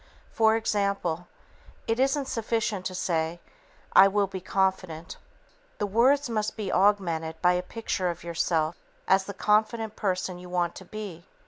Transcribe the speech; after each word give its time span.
For 0.31 0.55
example, 0.55 1.27
it 1.85 1.99
isn't 1.99 2.25
sufficient 2.25 2.87
to 2.87 2.95
say, 2.95 3.39
"I 3.93 4.07
will 4.07 4.25
be 4.25 4.41
confident." 4.41 5.17
The 5.77 5.85
words 5.85 6.27
must 6.27 6.57
be 6.57 6.71
augmented 6.73 7.39
by 7.39 7.53
a 7.53 7.61
picture 7.61 8.09
of 8.09 8.23
yourself 8.23 8.77
as 9.07 9.25
the 9.25 9.35
confident 9.35 9.95
person 9.95 10.39
you 10.39 10.49
want 10.49 10.73
to 10.77 10.85
be. 10.85 11.27